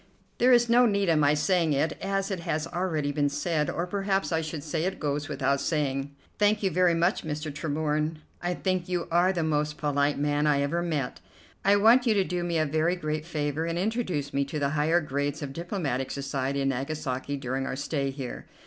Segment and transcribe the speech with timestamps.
[0.39, 3.85] "There is no need of my saying it, as it has already been said; or
[3.85, 7.53] perhaps I should say 'it goes without saying.'" "Thank you very much, Mr.
[7.53, 11.19] Tremorne; I think you are the most polite man I ever met.
[11.63, 14.69] I want you to do me a very great favor and introduce me to the
[14.69, 18.47] higher grades of diplomatic society in Nagasaki during our stay here."